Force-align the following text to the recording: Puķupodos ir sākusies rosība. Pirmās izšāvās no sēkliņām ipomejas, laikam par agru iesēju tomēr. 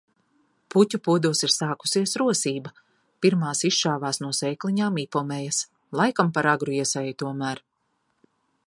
Puķupodos 0.75 1.41
ir 1.47 1.51
sākusies 1.55 2.13
rosība. 2.21 2.71
Pirmās 3.27 3.61
izšāvās 3.71 4.21
no 4.25 4.33
sēkliņām 4.39 4.99
ipomejas, 5.05 5.61
laikam 6.03 6.35
par 6.39 6.53
agru 6.55 6.79
iesēju 6.81 7.17
tomēr. 7.25 7.65